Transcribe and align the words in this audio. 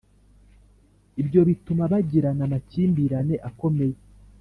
Ibyo 1.21 1.41
bituma 1.49 1.83
bagirana 1.91 2.41
amakimbirane 2.47 3.35
akomeye 3.49 3.95